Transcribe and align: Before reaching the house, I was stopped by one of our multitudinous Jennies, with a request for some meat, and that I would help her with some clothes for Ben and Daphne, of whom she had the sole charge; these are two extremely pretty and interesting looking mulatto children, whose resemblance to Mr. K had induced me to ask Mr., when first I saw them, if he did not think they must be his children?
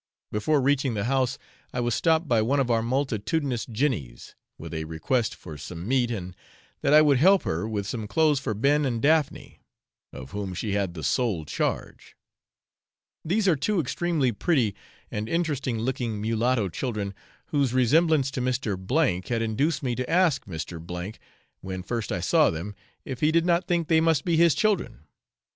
Before 0.31 0.59
reaching 0.59 0.95
the 0.95 1.03
house, 1.03 1.37
I 1.71 1.79
was 1.79 1.93
stopped 1.93 2.27
by 2.27 2.41
one 2.41 2.59
of 2.59 2.71
our 2.71 2.81
multitudinous 2.81 3.67
Jennies, 3.67 4.33
with 4.57 4.73
a 4.73 4.85
request 4.85 5.35
for 5.35 5.59
some 5.59 5.87
meat, 5.87 6.09
and 6.09 6.35
that 6.81 6.91
I 6.91 7.03
would 7.03 7.19
help 7.19 7.43
her 7.43 7.69
with 7.69 7.85
some 7.85 8.07
clothes 8.07 8.39
for 8.39 8.55
Ben 8.55 8.83
and 8.83 8.99
Daphne, 8.99 9.59
of 10.11 10.31
whom 10.31 10.55
she 10.55 10.71
had 10.73 10.95
the 10.95 11.03
sole 11.03 11.45
charge; 11.45 12.15
these 13.23 13.47
are 13.47 13.55
two 13.55 13.79
extremely 13.79 14.31
pretty 14.31 14.73
and 15.11 15.29
interesting 15.29 15.77
looking 15.77 16.19
mulatto 16.19 16.67
children, 16.69 17.13
whose 17.49 17.71
resemblance 17.71 18.31
to 18.31 18.41
Mr. 18.41 18.75
K 18.87 19.21
had 19.35 19.43
induced 19.43 19.83
me 19.83 19.93
to 19.93 20.09
ask 20.09 20.45
Mr., 20.45 21.13
when 21.61 21.83
first 21.83 22.11
I 22.11 22.21
saw 22.21 22.49
them, 22.49 22.73
if 23.05 23.19
he 23.19 23.31
did 23.31 23.45
not 23.45 23.67
think 23.67 23.87
they 23.87 24.01
must 24.01 24.25
be 24.25 24.35
his 24.35 24.55
children? 24.55 25.01